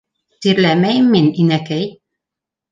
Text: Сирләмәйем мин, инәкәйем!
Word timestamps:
Сирләмәйем 0.45 1.13
мин, 1.17 1.29
инәкәйем! 1.45 1.95